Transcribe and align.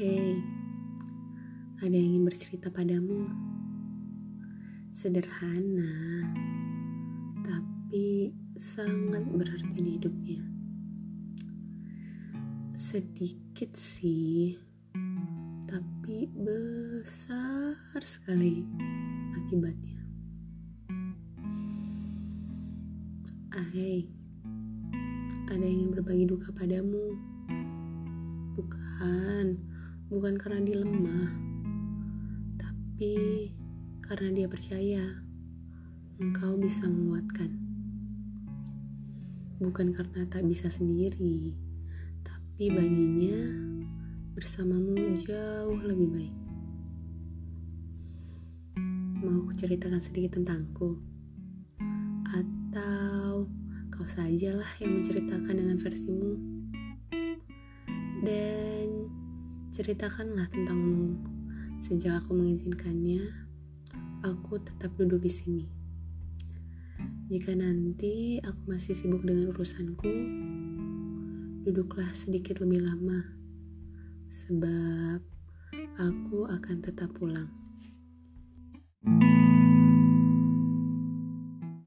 ada 0.00 1.92
yang 1.92 2.16
ingin 2.16 2.24
bercerita 2.24 2.72
padamu. 2.72 3.28
Sederhana, 4.96 6.24
tapi 7.44 8.32
sangat 8.56 9.28
berarti 9.28 9.76
di 9.76 10.00
hidupnya. 10.00 10.40
Sedikit 12.72 13.76
sih, 13.76 14.56
tapi 15.68 16.32
besar 16.32 18.00
sekali 18.00 18.64
akibatnya. 19.36 20.00
Ahai, 23.52 24.08
ada 25.52 25.60
yang 25.60 25.84
ingin 25.84 25.88
berbagi 25.92 26.24
duka 26.24 26.48
padamu. 26.56 27.20
Bukan, 28.56 29.69
bukan 30.10 30.34
karena 30.34 30.58
dia 30.66 30.82
lemah, 30.82 31.30
tapi 32.58 33.14
karena 34.02 34.28
dia 34.34 34.46
percaya 34.50 35.02
engkau 36.18 36.58
bisa 36.58 36.82
menguatkan. 36.90 37.46
Bukan 39.62 39.94
karena 39.94 40.26
tak 40.26 40.42
bisa 40.50 40.66
sendiri, 40.66 41.54
tapi 42.26 42.74
baginya 42.74 43.38
bersamamu 44.34 45.14
jauh 45.22 45.78
lebih 45.78 46.08
baik. 46.10 46.36
Mau 49.22 49.46
ceritakan 49.54 50.02
sedikit 50.02 50.42
tentangku? 50.42 50.98
Atau 52.34 53.46
kau 53.94 54.06
sajalah 54.10 54.74
yang 54.82 54.98
menceritakan 54.98 55.54
dengan 55.54 55.78
versimu? 55.78 56.34
Dan 58.26 58.69
ceritakanlah 59.80 60.44
tentangmu. 60.52 61.16
Sejak 61.80 62.20
aku 62.20 62.36
mengizinkannya, 62.36 63.32
aku 64.20 64.60
tetap 64.60 64.92
duduk 65.00 65.24
di 65.24 65.32
sini. 65.32 65.64
Jika 67.32 67.56
nanti 67.56 68.36
aku 68.44 68.76
masih 68.76 68.92
sibuk 68.92 69.24
dengan 69.24 69.48
urusanku, 69.48 70.12
duduklah 71.64 72.12
sedikit 72.12 72.60
lebih 72.60 72.84
lama, 72.84 73.24
sebab 74.28 75.24
aku 75.96 76.44
akan 76.44 76.76
tetap 76.84 77.16
pulang. 77.16 77.48